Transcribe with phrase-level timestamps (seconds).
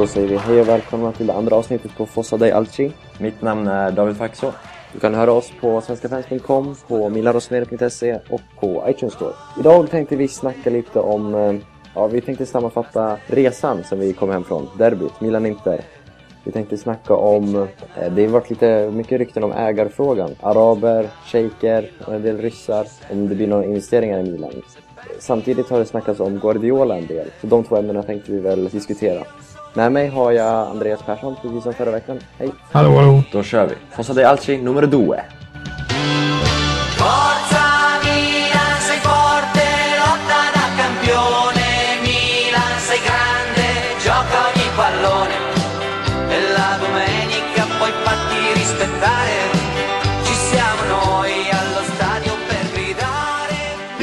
[0.00, 2.92] Då säger vi hej och välkomna till det andra avsnittet på Fossa Day Alci.
[3.18, 4.52] Mitt namn är David Faxå.
[4.92, 9.32] Du kan höra oss på svenskafans.com, på milarosnere.se och på iTunes Store.
[9.58, 11.54] Idag tänkte vi snacka lite om, eh,
[11.94, 15.80] ja vi tänkte sammanfatta resan som vi kom hem från, derbyt, Milan-Inter.
[16.44, 20.30] Vi tänkte snacka om, eh, det har varit lite mycket rykten om ägarfrågan.
[20.40, 24.62] Araber, shejker och en del ryssar, om det blir några investeringar i Milan.
[25.18, 28.68] Samtidigt har det snackats om Guardiola en del, så de två ämnena tänkte vi väl
[28.68, 29.24] diskutera.
[29.74, 32.18] Med mig har jag Andreas Persson, precis som förra veckan.
[32.38, 32.50] Hej!
[32.72, 33.22] Hallå, hallå!
[33.32, 33.74] Då kör vi!
[33.90, 35.14] Fossa de Alci, nummer 2.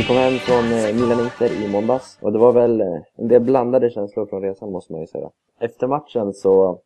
[0.08, 3.90] Kom hem från eh, Milan-Inter i måndags och det var väl eh, en del blandade
[3.90, 5.30] känslor från resan måste man ju säga.
[5.62, 6.80] Efter matchen så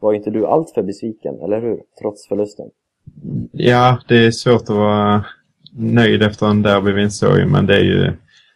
[0.00, 1.80] var ju inte du allt för besviken, eller hur?
[2.00, 2.66] Trots förlusten.
[3.52, 5.24] Ja, det är svårt att vara
[5.72, 8.12] nöjd efter en derbyvinst så ju, men det är ju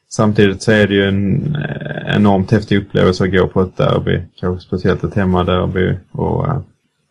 [0.09, 4.21] samtidigt så är det ju en eh, enormt häftig upplevelse att gå på ett derby.
[4.37, 5.95] Kanske speciellt ett hemmaderby.
[6.13, 6.47] Och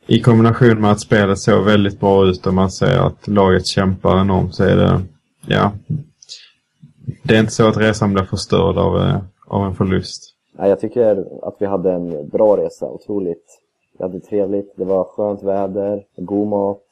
[0.08, 4.22] i kombination med att spelet såg väldigt bra ut och man ser att laget kämpar
[4.22, 5.02] enormt så är det,
[5.48, 5.72] ja,
[7.24, 9.18] det är inte så att resan blir förstörd av, eh,
[9.48, 10.36] av en förlust.
[10.58, 13.46] Ja, jag tycker att vi hade en bra resa, otroligt.
[13.98, 16.84] Vi hade trevligt, det var skönt väder, god mat,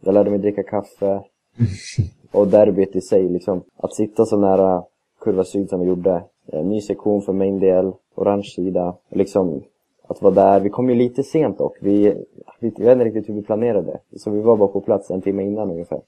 [0.00, 1.20] jag lärde mig dricka kaffe.
[2.32, 3.62] Och derbyt i sig, liksom.
[3.76, 4.82] Att sitta så nära
[5.20, 6.22] kurva syd som vi gjorde.
[6.64, 8.94] Ny sektion för min del, orange sida.
[9.10, 9.62] Liksom,
[10.08, 10.60] att vara där.
[10.60, 11.76] Vi kom ju lite sent dock.
[11.80, 12.14] Vi,
[12.60, 13.98] vi jag vet inte riktigt hur vi planerade.
[14.16, 16.00] Så vi var bara på plats en timme innan ungefär.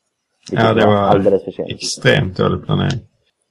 [0.51, 1.70] Vilket Ja, det var alldeles för sent.
[1.70, 3.01] extremt dålig planering.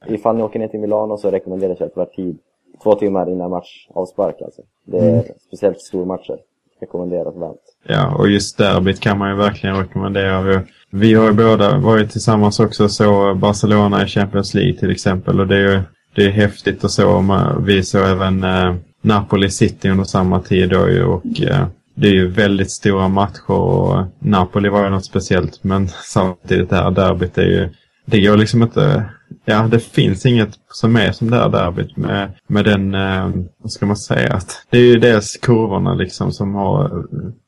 [0.08, 2.38] Ifall ni åker ner till Milano så rekommenderas jag att vara tid
[2.84, 4.62] två timmar innan match avspark alltså.
[4.88, 6.38] Det är speciellt stormatcher.
[6.82, 7.62] Rekommenderas varmt.
[7.88, 10.42] Ja, och just derbyt kan man ju verkligen rekommendera.
[10.42, 10.60] Vi,
[10.92, 15.40] vi har ju båda varit tillsammans också och så Barcelona i Champions League till exempel.
[15.40, 15.82] Och det är ju
[16.16, 17.22] det är häftigt att så.
[17.22, 21.66] Man- Vi såg även eh, Napoli City under samma tid då ju och eh,
[21.96, 25.64] det är ju väldigt stora matcher och eh, Napoli var ju något speciellt.
[25.64, 27.70] Men samtidigt det här derbyt är ju
[28.06, 29.04] det går liksom inte...
[29.46, 33.72] Ja, det finns inget som är som det här derbyt med, med den, eh, vad
[33.72, 37.06] ska man säga, att det är ju dels kurvorna liksom som har,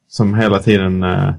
[0.08, 1.30] som hela tiden, eh,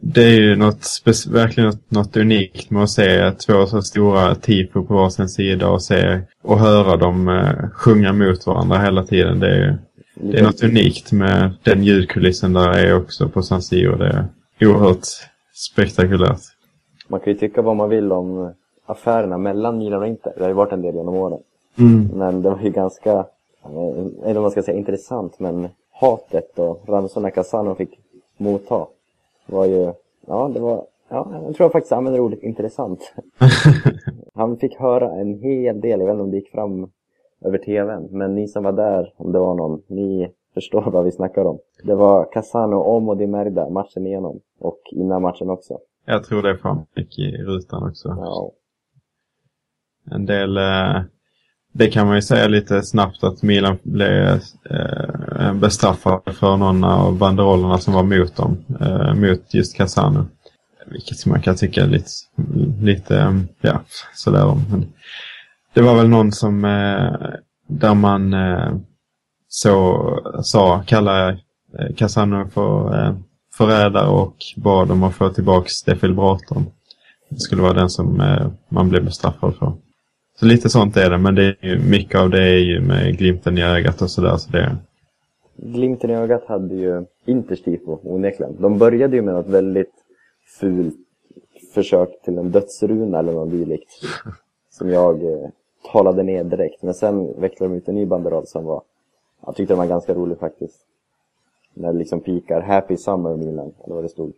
[0.00, 0.86] det är ju något,
[1.30, 5.82] verkligen något, något unikt med att se två så stora tifo på varsin sida och
[5.82, 9.40] se och höra dem eh, sjunga mot varandra hela tiden.
[9.40, 9.78] Det är, ju-
[10.32, 13.96] det är något unikt med den ljudkulissen där är också på San Siro.
[13.96, 14.06] Det
[14.58, 15.04] är oerhört
[15.72, 16.40] spektakulärt.
[17.08, 18.50] Man kan ju tycka vad man vill om eh,
[18.88, 20.32] affärerna mellan Milan och Inter.
[20.36, 21.40] Det har ju varit en del genom åren.
[22.14, 23.12] Men det var ju ganska,
[23.62, 25.40] eh, eller vad man ska säga, intressant.
[25.40, 27.98] Men hatet och ramsorna Casano fick
[28.36, 28.86] motta
[29.46, 29.92] var ju,
[30.26, 33.14] ja det var, ja jag tror jag faktiskt använder ordet intressant.
[34.34, 36.90] Han fick höra en hel del, jag vet inte om det gick fram
[37.40, 38.08] över tvn.
[38.10, 41.58] Men ni som var där, om det var någon, ni förstår vad vi snackar om.
[41.82, 44.40] Det var Casano om och Di Merda matchen igenom.
[44.58, 45.78] Och innan matchen också.
[46.04, 48.08] Jag tror det framgick i rutan också.
[48.08, 48.50] Ja,
[50.10, 51.02] en del, eh,
[51.72, 54.32] det kan man ju säga lite snabbt att Milan blev eh,
[54.70, 58.64] eh, bestraffad bestraffade för någon av banderollerna som var mot dem.
[59.14, 60.26] Mot just Casano.
[60.86, 62.10] Vilket man kan tycka är lite,
[62.80, 63.80] lite ja,
[64.14, 64.64] sådär om.
[64.70, 64.86] Men
[65.74, 66.62] det var väl någon som,
[67.68, 68.34] där man
[69.48, 70.04] så,
[70.42, 71.38] sa, kallade
[71.96, 73.14] Casano för eh,
[73.54, 76.66] förrädare och bad om att få tillbaks defibrillatorn.
[77.30, 79.72] Det skulle vara den som eh, man blev bestraffad för.
[80.40, 83.18] Så lite sånt är det, men det är ju, mycket av det är ju med
[83.18, 84.36] glimten i ögat och sådär.
[84.36, 84.76] Så det,
[85.56, 88.56] Glimten i ögat hade ju Inters tifo, onekligen.
[88.60, 89.92] De började ju med något väldigt
[90.60, 90.94] fult
[91.74, 93.90] försök till en dödsruna eller något dylikt.
[94.70, 95.48] Som jag eh,
[95.92, 96.82] talade ner direkt.
[96.82, 98.82] Men sen vecklade de ut en ny banderoll som var,
[99.46, 100.78] jag tyckte den var ganska rolig faktiskt.
[101.74, 104.32] När det liksom pikar Happy Summer Milan, eller vad det stod.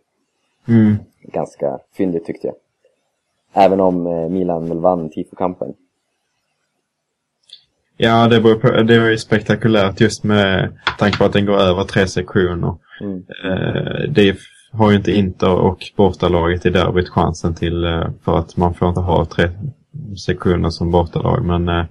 [0.67, 0.95] mm.
[1.21, 2.55] Ganska fyndigt tyckte jag.
[3.53, 5.73] Även om eh, Milan väl vann tifokampen.
[8.03, 11.83] Ja, det, på, det var ju spektakulärt just med tanke på att den går över
[11.83, 12.75] tre sektioner.
[13.01, 13.23] Mm.
[13.43, 14.37] Eh, det
[14.71, 18.89] har ju inte Inter och bortalaget i derbyt chansen till eh, för att man får
[18.89, 19.49] inte ha tre
[20.25, 21.45] sektioner som bortalag.
[21.45, 21.85] Men eh,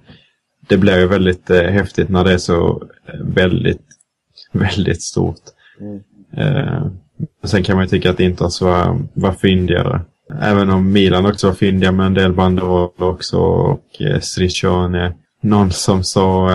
[0.67, 3.85] det blir ju väldigt eh, häftigt när det är så eh, väldigt,
[4.51, 5.41] väldigt stort.
[5.79, 6.01] Mm.
[6.37, 6.85] Eh,
[7.43, 10.01] sen kan man ju tycka att Inters var, var fyndigare.
[10.41, 15.13] Även om Milan också var fyndiga med en del banderoller också och eh, Striccione.
[15.41, 16.49] Någon som sa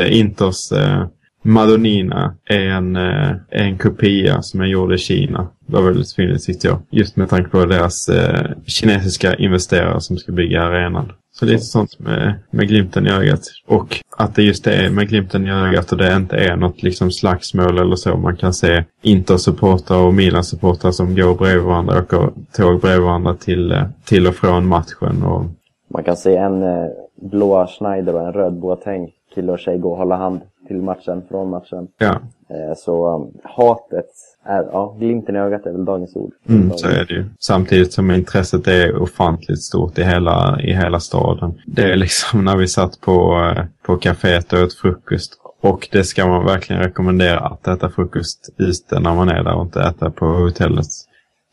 [0.00, 1.06] eh, Inters eh,
[1.42, 5.48] Madonina är en, eh, en kopia som är gjord i Kina.
[5.66, 6.82] Det var väldigt fint tyckte jag.
[6.90, 11.12] Just med tanke på deras eh, kinesiska investerare som ska bygga arenan.
[11.34, 13.40] Så lite sånt med, med glimten i ögat.
[13.66, 17.10] Och att det just är med glimten i ögat och det inte är något liksom
[17.10, 18.16] slagsmål eller så.
[18.16, 23.72] Man kan se Inter-supportrar och Milan-supportrar som går bredvid varandra, åker tåg bredvid varandra till,
[23.72, 25.22] eh, till och från matchen.
[25.22, 25.44] Och...
[25.88, 26.86] Man kan se en eh,
[27.22, 31.22] blåa Schneider och en röd Boateng kille och tjej gå och hålla hand till matchen,
[31.28, 31.88] från matchen.
[31.98, 32.20] Ja.
[32.50, 34.06] Eh, så um, hatet,
[34.44, 36.32] är, ja, glimten i ögat är väl dagens ord.
[36.48, 37.24] Mm, så är det ju.
[37.38, 41.60] Samtidigt som intresset är ofantligt stort i hela, i hela staden.
[41.66, 45.38] Det är liksom när vi satt på, eh, på kaféet och åt frukost.
[45.60, 49.62] Och det ska man verkligen rekommendera att äta frukost ute när man är där och
[49.62, 50.86] inte äta på hotellet.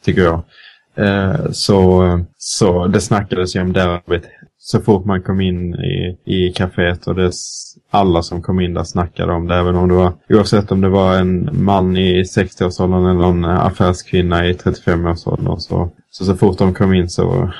[0.05, 0.41] Tycker jag.
[0.95, 4.23] Eh, så, så det snackades ju om derbyt
[4.61, 7.31] så fort man kom in i, i kaféet och det,
[7.91, 9.55] alla som kom in där snackade om det.
[9.55, 13.65] Även om det var, oavsett om det var en man i 60-årsåldern eller en eh,
[13.65, 15.59] affärskvinna i 35-årsåldern.
[15.59, 17.51] Så, så så fort de kom in så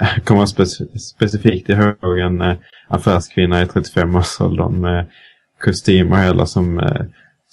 [0.24, 2.56] kom jag spec specifikt ihåg en eh,
[2.88, 5.06] affärskvinna i 35-årsåldern med
[5.64, 7.04] kostym och hela som, eh,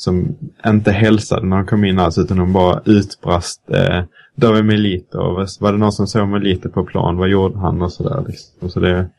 [0.04, 0.36] som
[0.66, 4.04] inte hälsade när han kom in alls utan hon bara utbrast eh,
[4.36, 5.18] David Melito.
[5.60, 7.18] Var det någon som såg Melito på plan?
[7.18, 8.70] Vad gjorde han och sådär liksom.
[8.70, 9.10] Så det,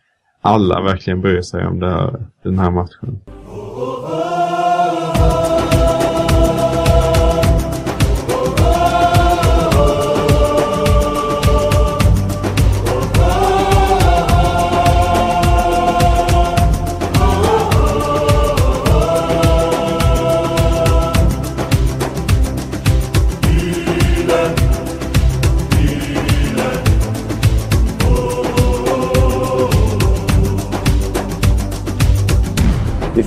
[0.40, 3.20] alla verkligen bryr sig om det här, den här matchen.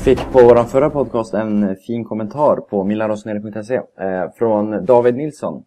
[0.07, 5.63] Fick på vår förra podcast en fin kommentar på milarosnere.se eh, från David Nilsson.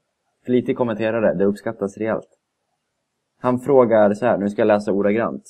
[0.46, 2.28] Flitig kommenterare, det uppskattas rejält.
[3.40, 5.42] Han frågar så här, nu ska jag läsa ordagrant.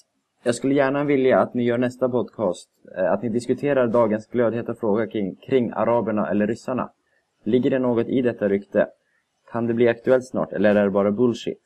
[0.43, 4.75] Jag skulle gärna vilja att ni gör nästa podcast, eh, att ni diskuterar dagens glödheta
[4.75, 6.91] fråga kring, kring araberna eller ryssarna.
[7.45, 8.87] Ligger det något i detta rykte?
[9.53, 11.59] Kan det bli aktuellt snart, eller är det bara bullshit?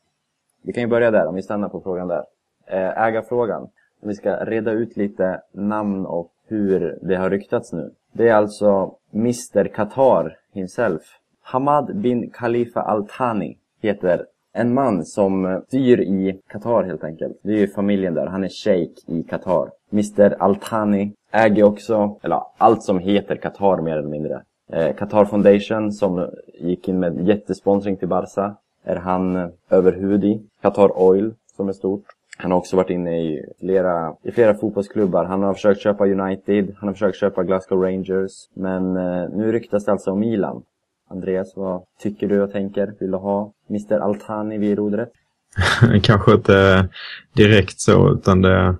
[0.62, 2.24] Vi kan ju börja där, om vi stannar på frågan där.
[2.66, 3.62] Eh, ägarfrågan.
[4.02, 7.90] Om vi ska reda ut lite namn och hur det har ryktats nu.
[8.12, 11.02] Det är alltså Mr Qatar himself.
[11.42, 17.38] Hamad bin Khalifa Al Thani heter en man som styr i Qatar helt enkelt.
[17.42, 18.26] Det är ju familjen där.
[18.26, 19.70] Han är shejk i Qatar.
[19.92, 24.42] Mr Al Thani äger också, eller allt som heter Qatar mer eller mindre.
[24.72, 30.42] Eh, Qatar Foundation som gick in med jättesponsring till Barca är han överhuvud i.
[30.60, 32.04] Qatar Oil som är stort.
[32.36, 35.24] Han har också varit inne i flera, i flera fotbollsklubbar.
[35.24, 38.32] Han har försökt köpa United, han har försökt köpa Glasgow Rangers.
[38.54, 40.62] Men eh, nu ryktas det alltså om Milan.
[41.10, 42.94] Andreas, vad tycker du och tänker?
[43.00, 45.12] Vill du ha Mr Altani vid rodret?
[46.02, 46.88] Kanske inte
[47.32, 48.76] direkt så, utan det,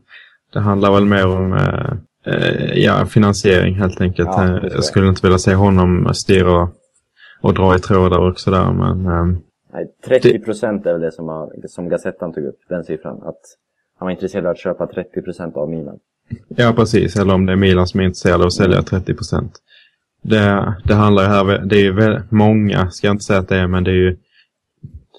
[0.52, 1.92] det handlar väl mer om eh,
[2.34, 4.28] eh ja, finansiering helt enkelt.
[4.32, 6.68] Ja, jag skulle inte vilja se honom styra
[7.40, 9.38] och dra i trådar och sådär, men eh,
[9.74, 13.22] Nej, 30 procent är väl det som, har, som Gazettan tog upp, den siffran.
[13.22, 13.40] Att
[13.98, 15.98] han var intresserad av att köpa 30 procent av Milan.
[16.48, 17.16] Ja, precis.
[17.16, 19.52] Eller om det är Milan som är intresserad av att sälja 30 procent.
[20.22, 23.48] Det, det handlar ju här, det är ju väldigt många, ska jag inte säga att
[23.48, 24.16] det är, men det är ju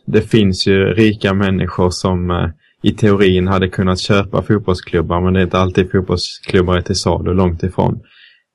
[0.06, 2.50] det finns ju rika människor som eh,
[2.82, 7.34] i teorin hade kunnat köpa fotbollsklubbar men det är inte alltid fotbollsklubbar är till salu,
[7.34, 8.00] långt ifrån.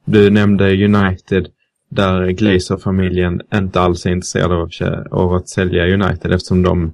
[0.05, 1.49] Du nämnde United
[1.91, 4.71] där Glazer-familjen inte alls är intresserade av,
[5.11, 6.93] av att sälja United eftersom de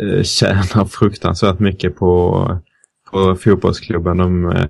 [0.00, 2.58] eh, tjänar fruktansvärt mycket på,
[3.10, 4.16] på fotbollsklubben.
[4.16, 4.66] De, eh,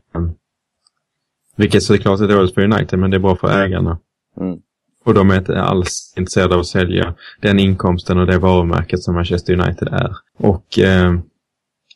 [1.57, 3.99] vilket såklart är dåligt för United men det är bra för ägarna.
[4.40, 4.59] Mm.
[5.05, 9.14] Och de är inte alls intresserade av att sälja den inkomsten och det varumärket som
[9.14, 10.17] Manchester United är.
[10.38, 11.14] Och eh,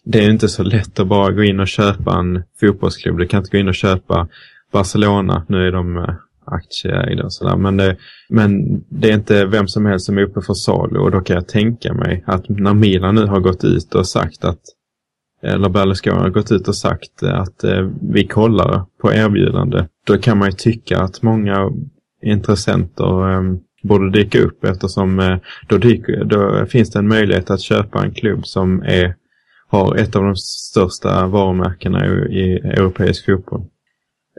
[0.05, 3.19] det är inte så lätt att bara gå in och köpa en fotbollsklubb.
[3.19, 4.29] Du kan inte gå in och köpa
[4.73, 5.47] Barcelona.
[5.49, 7.57] Nu är de eh, aktieägda och sådär.
[7.57, 7.97] Men det,
[8.29, 11.37] men det är inte vem som helst som är uppe för salu och då kan
[11.37, 14.61] jag tänka mig att när Milan nu har gått ut och sagt att
[15.43, 19.85] eh, eller Berlusconi har gått ut och sagt att eh, vi kollar på erbjudande.
[20.07, 21.71] Då kan man ju tycka att många
[22.23, 23.43] intressenter eh,
[23.83, 25.37] borde dyka upp eftersom eh,
[25.69, 29.15] då, dyker, då finns det en möjlighet att köpa en klubb som är,
[29.69, 33.65] har ett av de största varumärkena i, i europeisk fotboll.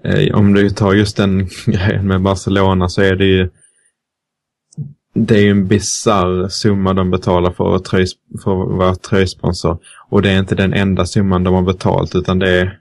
[0.05, 3.49] Eh, om du tar just den grejen med Barcelona så är det ju
[5.13, 8.05] det är ju en bizarr summa de betalar för att, tröj,
[8.43, 9.77] för att vara tröjsponsor.
[10.09, 12.79] Och det är inte den enda summan de har betalt utan det är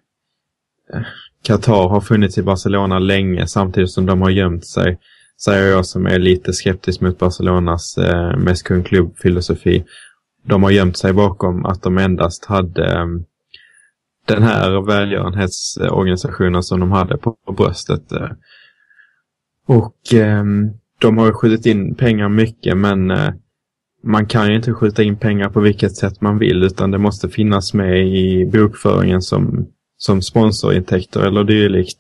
[0.95, 1.03] eh,
[1.43, 4.99] Qatar har funnits i Barcelona länge samtidigt som de har gömt sig.
[5.45, 9.85] Säger jag som är lite skeptisk mot Barcelonas eh, mest kundklubb-filosofi.
[10.47, 13.07] De har gömt sig bakom att de endast hade eh,
[14.27, 18.13] den här välgörenhetsorganisationen som de hade på, på bröstet.
[18.13, 18.31] Eh.
[19.67, 20.45] Och eh,
[20.99, 23.31] de har skjutit in pengar mycket men eh,
[24.03, 27.29] man kan ju inte skjuta in pengar på vilket sätt man vill utan det måste
[27.29, 29.67] finnas med i bokföringen som,
[29.97, 31.99] som sponsorintäkter eller dylikt.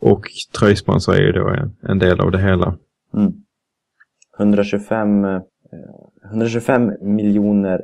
[0.00, 0.24] Och
[0.58, 2.76] tröjsponsor är ju då en, en del av det hela.
[3.14, 3.32] Mm.
[4.38, 5.40] 125, eh,
[6.30, 7.80] 125 miljoner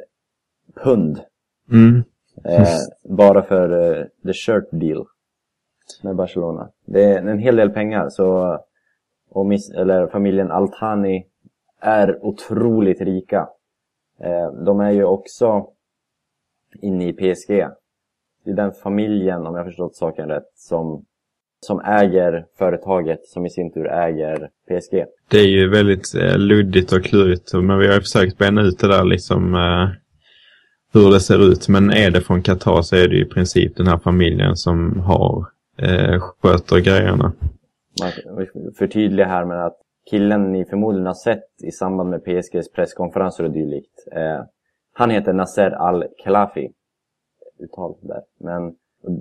[0.84, 1.20] pund.
[1.70, 2.02] Mm.
[2.44, 2.66] Eh,
[3.02, 5.06] bara för eh, the shirt deal
[6.02, 6.70] med Barcelona.
[6.84, 8.08] Det är en hel del pengar.
[8.08, 8.58] Så,
[9.30, 11.26] och miss, eller familjen Altani
[11.80, 13.48] är otroligt rika.
[14.20, 15.66] Eh, de är ju också
[16.82, 17.66] inne i PSG.
[18.44, 21.04] Det är den familjen, om jag förstått saken rätt, som,
[21.60, 25.04] som äger företaget som i sin tur äger PSG.
[25.30, 28.78] Det är ju väldigt eh, luddigt och klurigt men vi har ju försökt bena ut
[28.78, 29.88] det där liksom eh,
[30.92, 31.68] hur det ser ut.
[31.68, 35.00] Men är det från Qatar så är det ju i princip den här familjen som
[35.00, 35.46] har
[35.78, 37.32] eh, sköter grejerna.
[38.78, 39.76] Förtydliga här med att
[40.10, 44.08] killen ni förmodligen har sett i samband med PSGs presskonferenser och dylikt.
[44.12, 44.44] Eh,
[44.92, 46.70] han heter Nasser Al-Khelafi.
[47.58, 48.20] Uttal där.
[48.40, 48.74] Men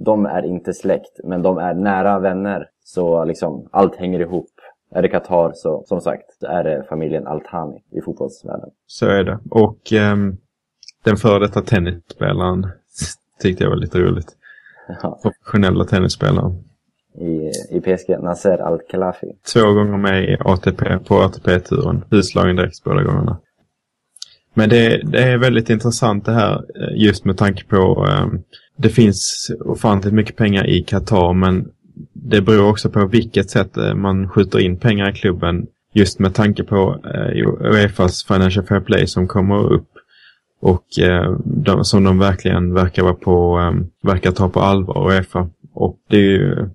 [0.06, 2.70] de är inte släkt, men de är nära vänner.
[2.84, 4.50] Så liksom, allt hänger ihop.
[4.92, 8.70] Är det Qatar så, som sagt, är det familjen Al-Thani i fotbollsvärlden.
[8.86, 9.40] Så är det.
[9.50, 10.38] Och ehm,
[11.08, 12.68] den före detta tennisspelaren
[13.42, 14.28] tyckte jag var lite roligt.
[15.02, 16.64] Ja, Professionella tennisspelaren.
[17.20, 19.28] i, I PSG, Nasser Al-Khelafi.
[19.54, 22.04] Två gånger med i ATP, på ATP-turen.
[22.12, 23.40] Utslagen direkt båda gångerna.
[24.54, 28.28] Men det, det är väldigt intressant det här eh, just med tanke på eh,
[28.78, 31.70] det finns ofantligt mycket pengar i Qatar men
[32.14, 36.34] det beror också på vilket sätt eh, man skjuter in pengar i klubben just med
[36.34, 39.97] tanke på eh, Uefas Financial Fair Play som kommer upp
[40.60, 45.50] och eh, de, som de verkligen verkar vara på, eh, verkar ta på allvar Uefa.
[45.74, 46.70] Och det är ju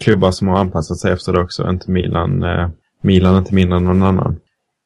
[0.00, 2.42] klubbar som har anpassat sig efter det också, inte Milan.
[2.42, 2.68] Eh,
[3.02, 4.36] Milan inte mindre än någon annan.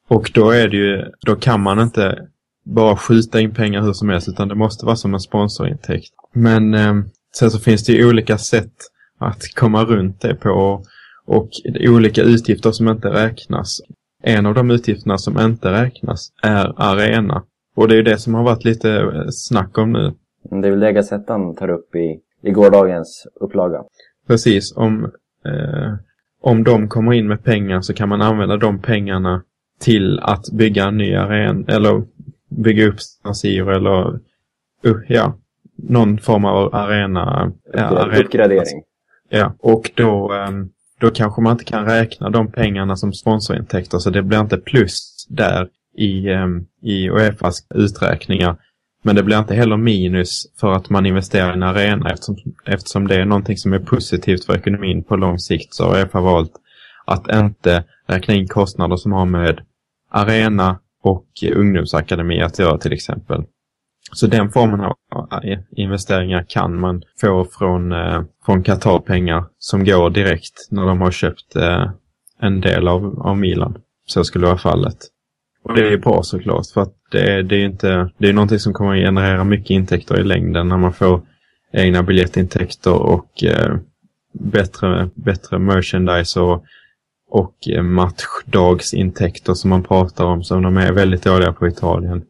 [0.08, 2.18] Och då är det ju, då kan man inte
[2.64, 6.12] bara skjuta in pengar hur som helst utan det måste vara som en sponsorintäkt.
[6.34, 6.94] Men eh,
[7.36, 8.72] sen så finns det ju olika sätt
[9.18, 10.84] att komma runt det på
[11.26, 11.48] och
[11.80, 13.80] olika utgifter som inte räknas.
[14.22, 17.42] En av de utgifterna som inte räknas är arena.
[17.74, 20.12] Och det är ju det som har varit lite eh, snack om nu.
[20.60, 23.82] Det är väl det Gazettan tar upp i, i gårdagens upplaga.
[24.26, 25.04] Precis, om,
[25.44, 25.94] eh,
[26.42, 29.42] om de kommer in med pengar så kan man använda de pengarna
[29.80, 32.02] till att bygga en ny arena eller
[32.48, 34.14] bygga upp San Siro eller
[34.86, 35.34] uh, ja,
[35.76, 37.52] någon form av arena.
[37.74, 38.18] Arena.
[38.18, 38.82] Uppgradering.
[39.28, 40.68] Ja, och då, ehm,
[41.00, 45.26] då kanske man inte kan räkna de pengarna som sponsorintäkter så det blir inte plus
[45.28, 48.56] där i, ehm, i Uefas uträkningar.
[49.04, 53.08] Men det blir inte heller minus för att man investerar i en arena eftersom, eftersom
[53.08, 56.52] det är någonting som är positivt för ekonomin på lång sikt så har Uefa valt
[57.04, 59.60] att inte räkna in kostnader som har med
[60.10, 63.44] arena och ungdomsakademi att göra till exempel.
[64.12, 64.94] Så den formen av
[65.44, 71.10] eh, investeringar kan man få från, eh, från Qatar-pengar som går direkt när de har
[71.10, 71.90] köpt eh,
[72.40, 73.78] en del av, av Milan.
[74.06, 74.96] Så skulle vara fallet.
[75.64, 78.58] Och det är bra såklart för att det, är- det är inte, det är någonting
[78.58, 81.20] som kommer att generera mycket intäkter i längden när man får
[81.72, 83.76] egna biljettintäkter och eh,
[84.32, 86.64] bättre, bättre merchandise och,
[87.30, 92.22] och eh, matchdagsintäkter som man pratar om som de är väldigt dåliga på Italien.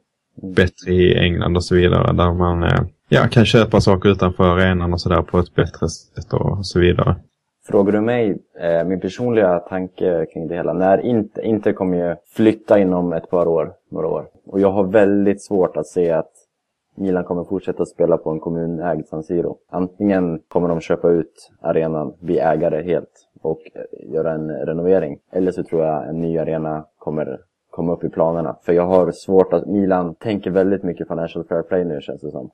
[0.57, 4.93] Bättre i England och så vidare där man eh, ja, kan köpa saker utanför arenan
[4.93, 7.17] och sådär på ett bättre sätt och så vidare.
[7.67, 10.73] Frågar du mig, eh, min personliga tanke kring det hela.
[10.73, 14.27] När Inter, Inter kommer ju flytta inom ett par år, några år.
[14.47, 16.33] Och jag har väldigt svårt att se att
[16.97, 19.57] Milan kommer fortsätta spela på en kommunägd San Siro.
[19.71, 25.19] Antingen kommer de köpa ut arenan, bli ägare helt och eh, göra en renovering.
[25.33, 27.41] Eller så tror jag en ny arena kommer
[27.71, 28.57] komma upp i planerna.
[28.63, 32.31] För jag har svårt att, Milan tänker väldigt mycket financial fair play nu känns det
[32.31, 32.51] som.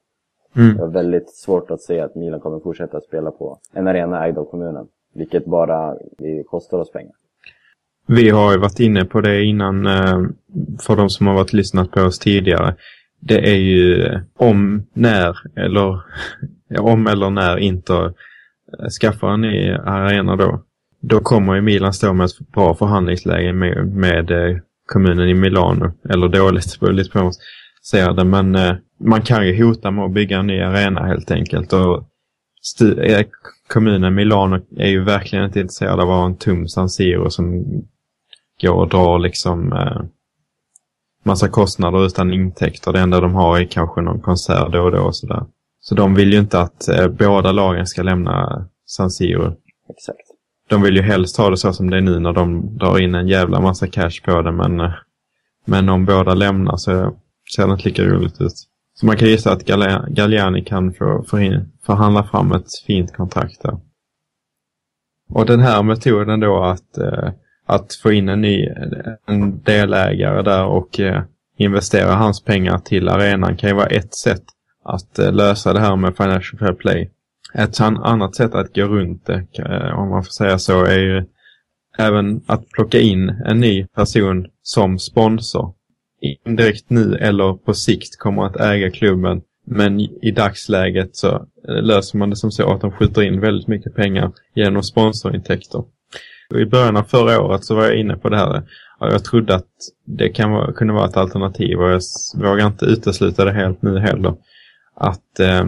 [0.56, 0.76] Mm.
[0.76, 4.38] Jag har väldigt svårt att se att Milan kommer fortsätta spela på en arena ägd
[4.38, 4.88] av kommunen.
[5.18, 7.12] Vilket bara det kostar oss pengar.
[8.06, 10.20] Vi har ju varit inne på det innan eh,
[10.80, 12.74] för de som har varit lyssnat på oss tidigare.
[13.20, 16.00] Det är ju eh, om, när eller
[16.78, 20.62] om eller när Inter eh, skaffar en ny arena då.
[21.00, 25.92] Då kommer ju Milan stå med ett bra förhandlingsläge med, med kommunen i Milano.
[26.08, 27.32] Eller dåligt, det beror lite på hur man
[27.90, 28.24] ser det.
[28.24, 28.56] Men
[29.00, 31.72] man kan ju hota med att bygga en ny arena helt enkelt.
[31.72, 32.08] Och
[33.68, 37.64] kommunen Milano är ju verkligen inte intresserad av att ha en tom San Siro som
[38.62, 40.02] går och drar liksom eh,
[41.24, 42.92] massa kostnader utan intäkter.
[42.92, 45.46] Det enda de har är kanske någon konsert då och då och sådär.
[45.80, 49.56] Så de vill ju inte att eh, båda lagen ska lämna San Siro.
[49.90, 50.28] Exakt.
[50.68, 53.14] De vill ju helst ha det så som det är nu när de drar in
[53.14, 54.92] en jävla massa cash på det men, eh,
[55.64, 57.16] men om båda lämnar så
[57.56, 58.52] ser det inte lika roligt ut.
[58.94, 59.64] Så man kan gissa att
[60.08, 61.24] Galliani kan få
[61.88, 63.78] förhandla fram ett fint kontrakt där.
[65.28, 67.30] Och den här metoden då att, eh,
[67.66, 68.68] att få in en ny
[69.26, 71.22] en delägare där och eh,
[71.56, 74.44] investera hans pengar till arenan kan ju vara ett sätt
[74.84, 77.10] att eh, lösa det här med Financial Fair Play.
[77.54, 81.24] Ett annat sätt att gå runt det, eh, om man får säga så, är ju
[81.98, 85.74] även att plocka in en ny person som sponsor
[86.20, 89.42] indirekt nu eller på sikt kommer att äga klubben.
[89.70, 93.94] Men i dagsläget så löser man det som så att de skjuter in väldigt mycket
[93.94, 95.84] pengar genom sponsorintäkter.
[96.54, 98.62] I början av förra året så var jag inne på det här
[99.00, 99.68] jag trodde att
[100.04, 102.00] det kan vara, kunde vara ett alternativ och jag
[102.34, 104.34] vågar inte utesluta det helt nu heller.
[104.94, 105.64] Att eh,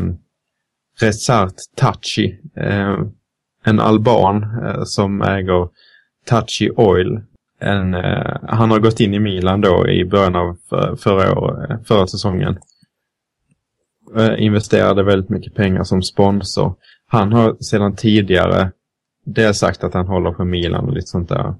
[1.00, 2.98] Resart Tachi, eh,
[3.64, 5.68] en alban eh, som äger
[6.26, 7.20] Tachi Oil
[7.60, 11.78] en, eh, han har gått in i Milan då i början av eh, förra, år,
[11.84, 12.58] förra säsongen.
[14.16, 16.74] Eh, investerade väldigt mycket pengar som sponsor.
[17.06, 18.72] Han har sedan tidigare
[19.24, 21.54] dels sagt att han håller för Milan och lite sånt där.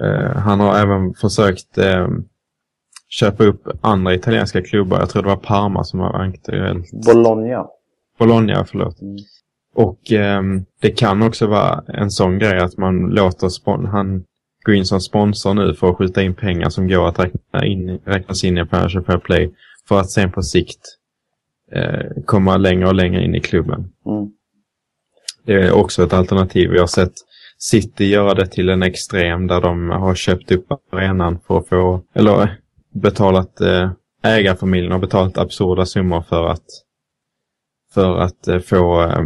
[0.00, 2.08] Eh, han har även försökt eh,
[3.08, 4.98] köpa upp andra italienska klubbar.
[4.98, 6.90] Jag tror det var Parma som var aktuellt.
[7.06, 7.66] Bologna.
[8.18, 9.00] Bologna, förlåt.
[9.00, 9.16] Mm.
[9.74, 10.42] Och eh,
[10.80, 14.24] det kan också vara en sån grej att man låter han
[14.64, 18.00] gå in som sponsor nu för att skjuta in pengar som går att räkna in,
[18.04, 19.52] räknas in i Financial Fair Play
[19.88, 20.99] för att sen på sikt
[21.72, 23.92] eh, komma längre och längre in i klubben.
[24.06, 24.30] Mm.
[25.46, 26.70] Det är också ett alternativ.
[26.70, 27.12] Vi har sett
[27.58, 32.02] City göra det till en extrem där de har köpt upp arenan för att få,
[32.14, 32.56] eller
[32.94, 33.90] betalat, eh,
[34.22, 36.66] ägarfamiljen har betalat absurda summor för att,
[37.94, 39.24] för att eh, få eh,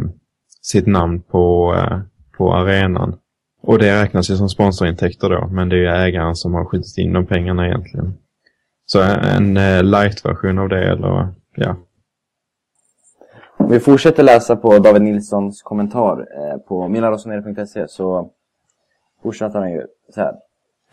[0.62, 1.98] sitt namn på, eh,
[2.36, 3.16] på arenan.
[3.62, 6.98] Och det räknas ju som sponsorintäkter då, men det är ju ägaren som har skjutit
[6.98, 8.14] in de pengarna egentligen.
[8.86, 11.76] Så en eh, light-version av det, eller ja.
[13.64, 18.30] Om vi fortsätter läsa på David Nilssons kommentar eh, på milarosonere.se så
[19.22, 20.34] fortsätter han ju så här.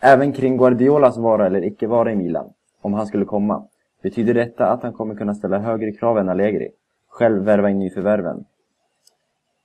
[0.00, 3.64] Även kring Guardiolas vara eller icke vara i Milan, om han skulle komma,
[4.02, 6.70] betyder detta att han kommer kunna ställa högre krav än Allegri?
[7.08, 8.44] Själv värva in nyförvärven?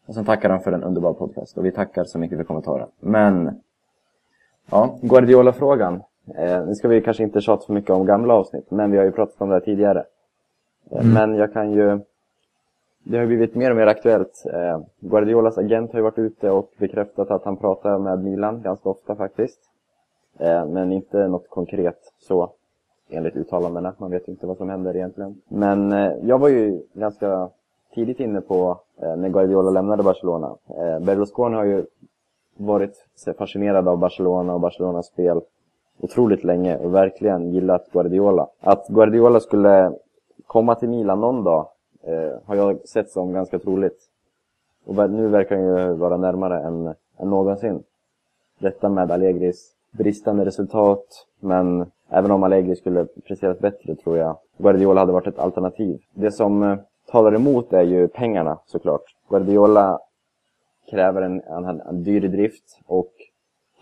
[0.06, 1.58] Och sen tackar han för en underbar podcast.
[1.58, 2.88] Och vi tackar så mycket för kommentaren.
[3.00, 3.62] Men,
[4.72, 6.04] ja, Guardiola-frågan.
[6.36, 9.06] Eh, nu ska vi kanske inte tjata för mycket om gamla avsnitt, men vi har
[9.06, 10.04] ju pratat om det här tidigare.
[10.92, 11.14] Eh, mm.
[11.14, 12.00] Men jag kan ju...
[13.10, 14.44] Det har blivit mer och mer aktuellt.
[14.54, 18.90] Eh, Guardiolas agent har ju varit ute och bekräftat att han pratar med Milan ganska
[18.90, 19.60] ofta faktiskt.
[20.40, 22.52] Eh, men inte något konkret så,
[23.10, 23.94] enligt uttalandena.
[23.98, 25.42] Man vet inte vad som händer egentligen.
[25.48, 27.50] Men eh, jag var ju ganska
[27.96, 30.56] tidigt inne på eh, när Guardiola lämnade Barcelona.
[30.70, 31.86] Eh, Berlusconi har ju
[32.58, 33.06] varit
[33.38, 35.42] fascinerad av Barcelona och Barcelonas spel
[36.00, 38.48] otroligt länge och verkligen gillat Guardiola.
[38.60, 39.92] Att Guardiola skulle
[40.48, 41.68] komma till Milan någon dag
[42.08, 44.00] eh, har jag sett som ganska troligt.
[44.86, 47.84] Och nu verkar han ju vara närmare än, än någonsin.
[48.60, 55.00] Detta med Allegris bristande resultat, men även om Allegri skulle presterat bättre tror jag Guardiola
[55.00, 56.02] hade varit ett alternativ.
[56.14, 56.78] Det som eh,
[57.12, 59.16] talar emot är ju pengarna såklart.
[59.30, 60.00] Guardiola
[60.90, 63.12] kräver en, en, en dyr drift och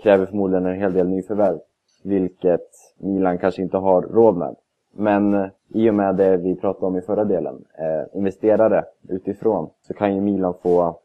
[0.03, 1.59] kräver förmodligen en hel del nyförvärv.
[2.03, 4.55] Vilket Milan kanske inte har råd med.
[4.97, 9.69] Men eh, i och med det vi pratade om i förra delen, eh, investerare utifrån,
[9.88, 10.99] så kan ju Milan få,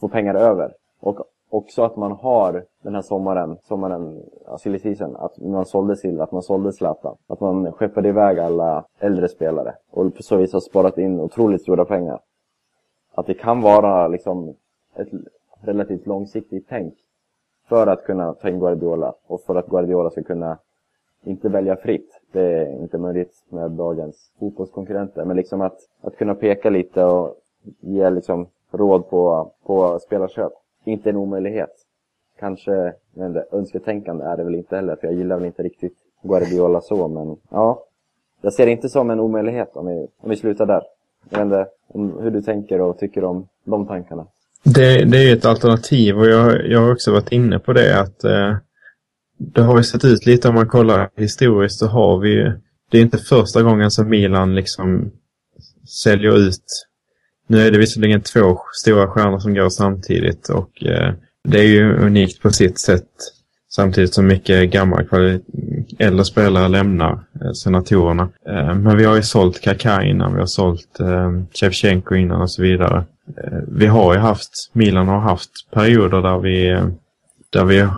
[0.00, 0.74] få pengar över.
[1.00, 5.96] Och också att man har den här sommaren, sommaren, ja, silly season, att man sålde
[5.96, 7.16] Silva, att man sålde Zlatan.
[7.26, 11.62] Att man skeppade iväg alla äldre spelare och på så vis har sparat in otroligt
[11.62, 12.20] stora pengar.
[13.14, 14.54] Att det kan vara liksom
[14.96, 15.08] ett
[15.60, 16.94] relativt långsiktigt tänk
[17.68, 20.58] för att kunna ta in Guardiola och för att Guardiola ska kunna
[21.24, 22.13] inte välja fritt.
[22.34, 25.24] Det är inte möjligt med dagens fotbollskonkurrenter.
[25.24, 27.36] Men liksom att, att kunna peka lite och
[27.80, 30.52] ge liksom råd på, på spelarköp
[30.84, 31.70] inte en omöjlighet.
[32.40, 35.96] Kanske, men det, önsketänkande är det väl inte heller, för jag gillar väl inte riktigt
[36.22, 37.84] Guardiola så, men ja.
[38.40, 40.82] Jag ser det inte som en omöjlighet om vi, om vi slutar där.
[41.30, 44.26] Jag vet inte om, hur du tänker och tycker om de tankarna.
[44.64, 48.00] Det, det är ju ett alternativ och jag, jag har också varit inne på det
[48.00, 48.56] att eh,
[49.38, 52.52] det har ju sett ut lite om man kollar historiskt så har vi ju,
[52.90, 55.10] det är inte första gången som Milan liksom
[55.88, 56.86] säljer ut
[57.46, 61.14] nu är det visserligen två stora stjärnor som går samtidigt och eh,
[61.48, 63.08] det är ju unikt på sitt sätt.
[63.70, 65.04] Samtidigt som mycket gamla
[65.98, 68.28] äldre spelare lämnar eh, senatorerna.
[68.48, 72.50] Eh, men vi har ju sålt Kaká innan, vi har sålt eh, Shevchenko innan och
[72.50, 73.04] så vidare.
[73.36, 76.86] Eh, vi har ju haft, Milan har haft perioder där vi, eh,
[77.54, 77.88] där vi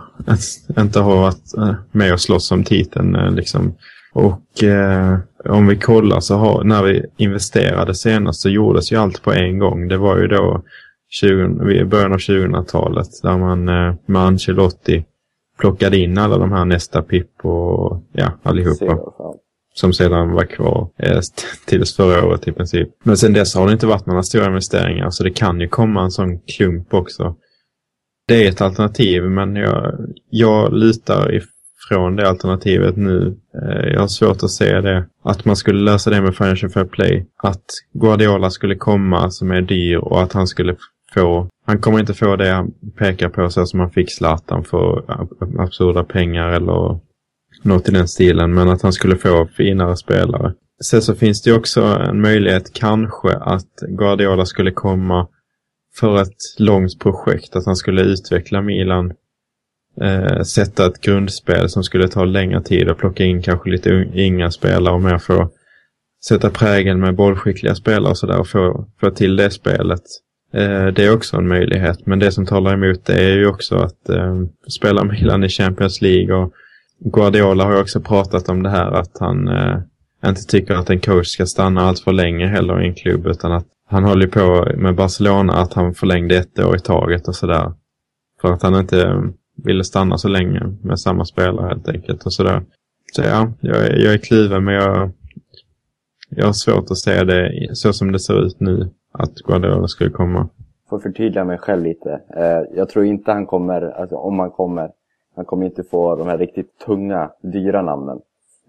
[0.81, 3.35] inte har varit eh, med och slåss om titeln.
[3.35, 3.75] Liksom.
[4.13, 9.21] Och eh, om vi kollar så har, när vi investerade senast så gjordes ju allt
[9.21, 9.87] på en gång.
[9.87, 10.63] Det var ju då
[11.09, 15.05] 20, i början av 2000-talet där man eh, med Ancelotti
[15.59, 18.99] plockade in alla de här nästa Pip och ja, allihopa.
[19.73, 21.19] Som sedan var kvar eh,
[21.65, 22.89] tills förra året i princip.
[23.03, 26.01] Men sen dess har det inte varit några stora investeringar så det kan ju komma
[26.01, 27.35] en sån klump också.
[28.27, 29.93] Det är ett alternativ men jag,
[30.29, 33.37] jag litar ifrån det alternativet nu.
[33.63, 35.05] Eh, jag har svårt att se det.
[35.23, 37.25] Att man skulle lösa det med Financial Fair Play.
[37.43, 40.75] Att Guardiola skulle komma som är dyr och att han skulle
[41.13, 45.03] få han kommer inte få det han pekar på så som han fick Zlatan för
[45.59, 46.99] absurda pengar eller
[47.63, 48.53] något i den stilen.
[48.53, 50.53] Men att han skulle få finare spelare.
[50.83, 55.27] Sen så finns det också en möjlighet kanske att Guardiola skulle komma
[55.99, 57.55] för ett långt projekt.
[57.55, 59.13] Att han skulle utveckla Milan.
[60.01, 64.51] Eh, sätta ett grundspel som skulle ta längre tid och plocka in kanske lite inga
[64.51, 65.49] spelare och mer få
[66.25, 70.01] sätta prägel med bollskickliga spelare och sådär och få, få till det spelet.
[70.53, 73.75] Eh, det är också en möjlighet, men det som talar emot det är ju också
[73.75, 74.35] att eh,
[74.67, 76.53] spela Milan i Champions League och
[76.99, 79.79] Guardiola har ju också pratat om det här att han eh,
[80.21, 83.27] jag inte tycker att en coach ska stanna allt för länge heller i en klubb
[83.27, 87.35] utan att han håller på med Barcelona att han förlängde ett år i taget och
[87.35, 87.73] sådär.
[88.41, 89.23] För att han inte
[89.63, 92.61] ville stanna så länge med samma spelare helt enkelt och sådär.
[93.13, 95.11] Så ja, jag, jag är kluven men jag,
[96.29, 100.09] jag har svårt att se det så som det ser ut nu att Guardiola skulle
[100.09, 100.49] komma.
[100.89, 102.21] Får förtydliga mig själv lite.
[102.37, 104.91] Eh, jag tror inte han kommer, alltså om han kommer,
[105.35, 108.19] han kommer inte få de här riktigt tunga, dyra namnen.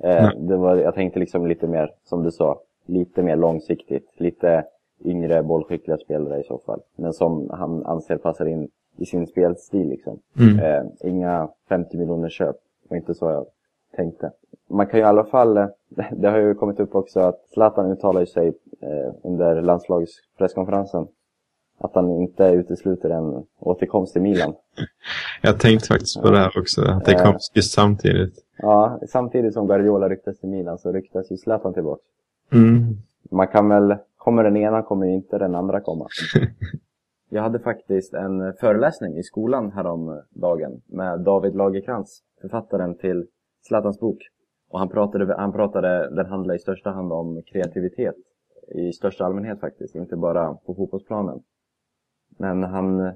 [0.00, 4.10] Eh, det var, jag tänkte liksom lite mer, som du sa, lite mer långsiktigt.
[4.16, 4.64] Lite
[5.04, 6.80] yngre, bollskickliga spelare i så fall.
[6.96, 10.18] Men som han anser passar in i sin spelstil liksom.
[10.38, 10.58] Mm.
[10.58, 12.56] Eh, inga 50 miljoner köp.
[12.56, 13.46] Det var inte så jag
[13.96, 14.30] tänkte.
[14.68, 15.66] Man kan ju i alla fall, eh,
[16.12, 18.48] det har ju kommit upp också att Zlatan uttalar sig
[18.80, 21.06] eh, under landslagspresskonferensen
[21.78, 24.54] att han inte utesluter en återkomst till Milan.
[25.42, 28.34] Jag tänkte faktiskt på det här också, att det kom just samtidigt.
[28.58, 32.02] Ja, samtidigt som Guardiola ryktas till Milan så ryktas ju Zlatan tillbaka.
[32.52, 32.96] Mm.
[33.30, 36.06] Man kan väl, kommer den ena kommer ju inte den andra komma.
[37.30, 43.26] Jag hade faktiskt en föreläsning i skolan häromdagen med David Lagerkrans, författaren till
[43.62, 44.18] Zlatans bok.
[44.70, 48.14] Och han pratade, han pratade, den handlar i största hand om kreativitet.
[48.68, 51.42] I största allmänhet faktiskt, inte bara på fotbollsplanen.
[52.38, 53.12] Men han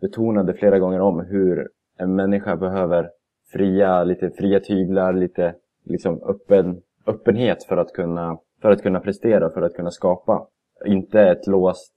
[0.00, 3.10] betonade flera gånger om hur en människa behöver
[3.52, 9.50] fria, lite fria tyglar, lite liksom öppen, öppenhet för att, kunna, för att kunna prestera,
[9.50, 10.46] för att kunna skapa.
[10.86, 11.94] Inte ett låst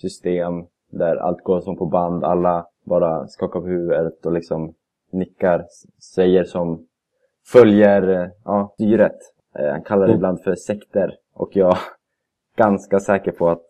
[0.00, 4.74] system där allt går som på band, alla bara skakar på huvudet och liksom
[5.12, 5.66] nickar,
[6.14, 6.86] säger som
[7.52, 9.18] följer ja, styret.
[9.58, 10.16] Eh, han kallar det mm.
[10.16, 11.16] ibland för sekter.
[11.34, 11.78] Och jag är
[12.56, 13.66] ganska säker på att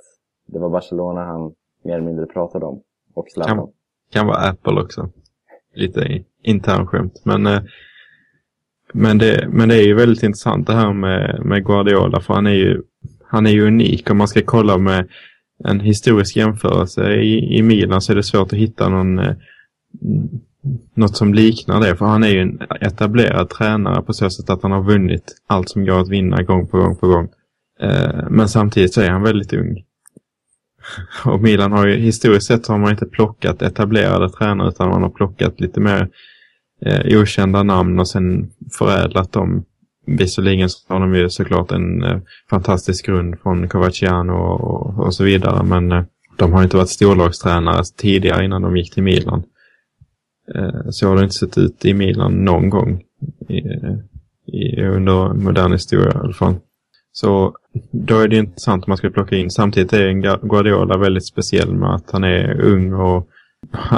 [0.46, 2.82] det var Barcelona han mer eller mindre pratade om.
[3.14, 3.56] Och Zlatan.
[3.56, 3.66] Kan,
[4.12, 5.10] kan vara Apple också.
[5.74, 7.22] Lite internskämt.
[7.24, 7.60] Men, eh,
[8.92, 12.20] men, det, men det är ju väldigt intressant det här med, med Guardiola.
[12.20, 12.82] För han är ju
[13.30, 14.10] han är ju unik.
[14.10, 15.08] Om man ska kolla med
[15.64, 19.34] en historisk jämförelse i, i Milan så är det svårt att hitta någon eh,
[20.94, 21.96] något som liknar det.
[21.96, 25.68] För han är ju en etablerad tränare på så sätt att han har vunnit allt
[25.68, 27.28] som går att vinna gång på gång på gång.
[27.80, 29.84] Eh, men samtidigt så är han väldigt ung.
[31.24, 35.10] Och Milan har ju historiskt sett har man inte plockat etablerade tränare utan man har
[35.10, 36.08] plockat lite mer
[36.86, 39.64] eh, okända namn och sen förädlat dem.
[40.06, 42.18] Visserligen så har de ju såklart en eh,
[42.50, 46.04] fantastisk grund från Covaciano och, och, så vidare men eh,
[46.36, 49.42] de har inte varit storlagstränare tidigare innan de gick till Milan.
[50.54, 53.02] Eh, så har det inte sett ut i Milan någon gång
[53.48, 53.94] i, eh,
[54.46, 56.54] i, under modern historia i alla fall.
[57.20, 57.52] Så
[57.90, 59.50] då är det intressant om man ska plocka in.
[59.50, 60.12] Samtidigt är
[60.48, 63.28] Guardiola väldigt speciell med att han är ung och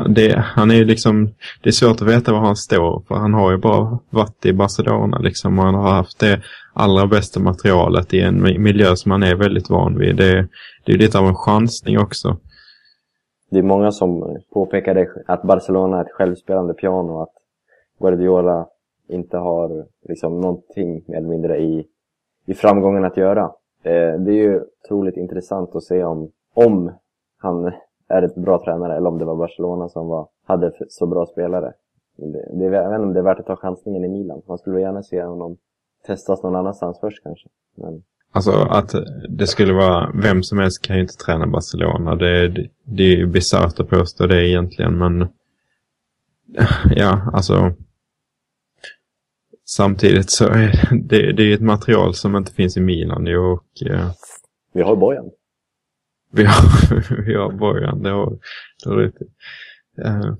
[0.08, 1.26] det, han är liksom,
[1.62, 4.52] det är svårt att veta var han står för han har ju bara varit i
[4.52, 6.40] Barcelona liksom och han har haft det
[6.72, 10.16] allra bästa materialet i en miljö som han är väldigt van vid.
[10.16, 10.48] Det,
[10.84, 12.36] det är lite av en chansning också.
[13.50, 17.22] Det är många som påpekar det, att Barcelona är ett självspelande piano.
[17.22, 17.34] Att
[18.00, 18.66] Guardiola
[19.08, 21.86] inte har liksom någonting mer eller mindre i,
[22.50, 23.42] i framgången att göra.
[23.82, 26.92] Eh, det är ju otroligt intressant att se om om
[27.38, 27.72] han
[28.08, 31.72] är ett bra tränare eller om det var Barcelona som var, hade så bra spelare.
[32.16, 34.42] Det, det, jag vet inte om det är värt att ta chansningen i Milan.
[34.48, 35.56] Man skulle gärna se honom
[36.06, 37.48] testas någon annanstans först kanske.
[37.76, 38.02] Men...
[38.32, 38.94] Alltså att
[39.28, 42.14] det skulle vara, vem som helst kan ju inte träna Barcelona.
[42.14, 45.28] Det, det, det är ju bisarrt att påstå det egentligen men
[46.96, 47.72] ja, alltså
[49.70, 54.10] samtidigt så är det, det är ett material som inte finns i Milan och eh,
[54.72, 55.30] Vi har Bojan.
[56.32, 58.38] vi har, vi har Bojan, det har
[58.86, 59.24] rätt i.
[60.04, 60.34] Eh,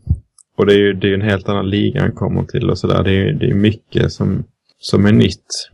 [0.57, 3.03] och det är ju det är en helt annan liga han kommer till och sådär.
[3.03, 4.45] Det är, det är mycket som,
[4.79, 5.71] som är nytt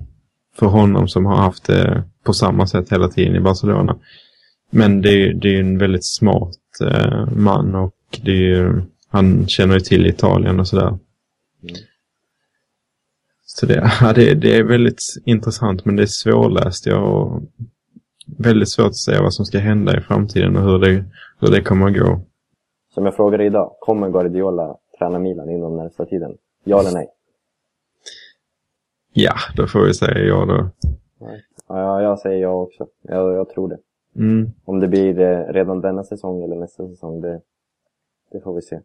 [0.58, 3.96] för honom som har haft det på samma sätt hela tiden i Barcelona.
[4.70, 9.74] Men det är, det är en väldigt smart eh, man och det är han känner
[9.74, 10.88] ju till Italien och sådär.
[10.88, 11.76] Mm.
[13.60, 16.86] Så det, ja, det, det är väldigt intressant men det är svårläst.
[16.86, 17.42] Jag har
[18.38, 21.04] väldigt svårt att säga vad som ska hända i framtiden och hur det,
[21.40, 22.20] hur det kommer att gå.
[22.94, 26.36] Som jag frågade idag, kommer Guardiola träna Milan inom närmsta tiden?
[26.64, 27.08] Ja eller nej?
[29.12, 30.68] Ja, då får vi säga ja då.
[31.68, 32.86] Ja, jag säger ja också.
[33.02, 33.78] Jag, jag tror det.
[34.16, 34.50] Mm.
[34.64, 37.40] Om det blir det redan denna säsong eller nästa säsong, det,
[38.32, 38.80] det får vi se.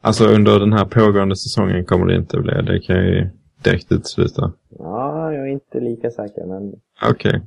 [0.00, 2.52] Alltså under den här pågående säsongen kommer det inte bli.
[2.52, 3.28] Det kan jag ju
[3.64, 4.52] direkt utesluta.
[4.78, 6.72] Ja, jag är inte lika säker, men
[7.10, 7.42] Okej.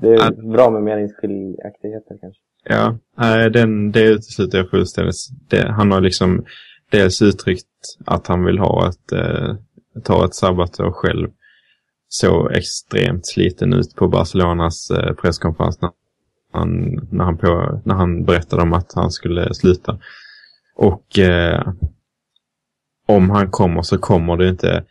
[0.00, 2.40] det är bra med meningsskiljaktigheter kanske.
[2.64, 2.98] Ja,
[3.48, 5.16] den, det utesluter jag fullständigt.
[5.48, 6.44] Det, han har liksom
[6.90, 7.66] dels uttryckt
[8.04, 9.54] att han vill ha ett, eh,
[10.02, 11.28] ta ett sabbatsår själv.
[12.08, 15.90] Så extremt sliten ut på Barcelonas eh, presskonferens när
[16.52, 16.70] han,
[17.10, 19.98] när, han på, när han berättade om att han skulle sluta.
[20.76, 21.72] Och eh,
[23.06, 24.84] om han kommer så kommer det inte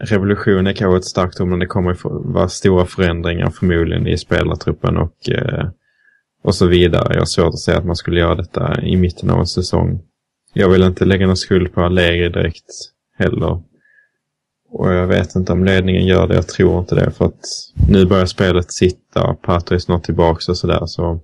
[0.00, 4.18] revolution är kanske ett starkt ord men det kommer att vara stora förändringar förmodligen i
[4.18, 5.68] spelartruppen och, eh,
[6.42, 7.14] och så vidare.
[7.14, 10.00] Jag har svårt att säga att man skulle göra detta i mitten av en säsong.
[10.52, 12.70] Jag vill inte lägga någon skuld på Allegri direkt
[13.18, 13.62] heller.
[14.72, 17.10] Och jag vet inte om ledningen gör det, jag tror inte det.
[17.10, 17.40] För att
[17.88, 20.86] nu börjar spelet sitta, Pato är snart tillbaka och sådär.
[20.86, 21.20] Så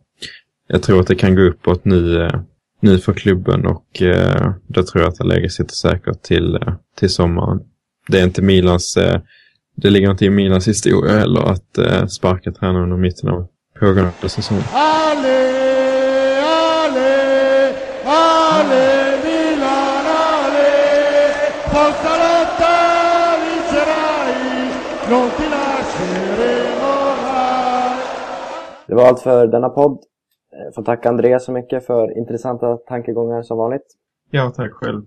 [0.69, 2.41] jag tror att det kan gå uppåt nu, eh,
[2.81, 7.11] nu för klubben och eh, då tror jag att Allegri sitter säkert till, eh, till
[7.11, 7.61] sommaren.
[8.11, 9.21] Det är inte Milans, eh,
[9.77, 13.47] det ligger inte i Milans historia heller att eh, sparka tränaren under mitten av
[13.81, 14.59] pågående säsong.
[14.73, 15.39] Ale,
[16.43, 17.11] ale,
[18.05, 20.71] ale, Milan, ale,
[21.73, 22.75] forza lotta,
[23.43, 24.71] vincerai,
[25.11, 26.93] non ti lasceremo
[27.23, 28.01] mai.
[28.87, 29.93] Det var allt för denna podd.
[29.93, 33.87] Eh, Får tacka Andreas så mycket för intressanta tankegångar som vanligt.
[34.31, 35.03] Ja, tack själv.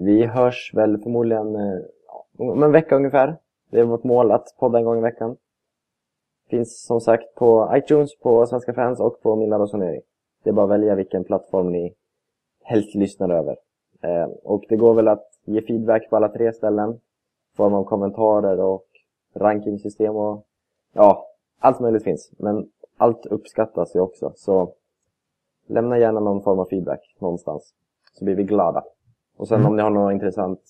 [0.00, 1.46] Vi hörs väl förmodligen
[2.38, 3.36] om en vecka ungefär.
[3.70, 5.36] Det är vårt mål att podda en gång i veckan.
[6.48, 10.00] Finns som sagt på iTunes, på Svenska fans och på Milla Rosoneri.
[10.42, 11.94] Det är bara att välja vilken plattform ni
[12.62, 13.56] helst lyssnar över.
[14.02, 16.90] Eh, och det går väl att ge feedback på alla tre ställen.
[17.52, 18.86] I form av kommentarer och
[19.34, 20.46] rankingsystem och
[20.92, 21.26] ja,
[21.58, 22.30] allt möjligt finns.
[22.38, 24.32] Men allt uppskattas ju också.
[24.36, 24.72] Så
[25.66, 27.74] lämna gärna någon form av feedback någonstans.
[28.12, 28.84] Så blir vi glada.
[29.36, 30.60] Och sen om ni har något intressant,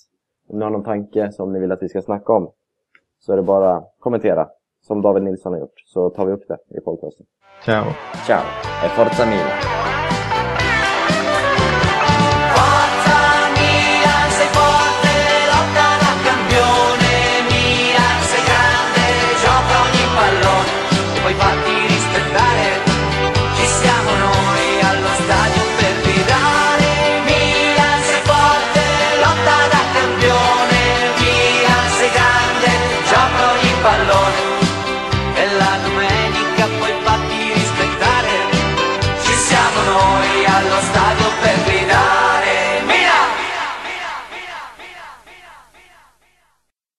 [0.48, 2.50] om ni har någon tanke som ni vill att vi ska snacka om.
[3.18, 4.48] Så är det bara att kommentera.
[4.87, 5.80] Som David Nilsson har gjort.
[5.87, 7.26] Så tar vi upp det i podcasten.
[7.64, 7.85] Ciao.
[8.26, 8.44] Ciao,
[8.85, 10.06] e forza Milan!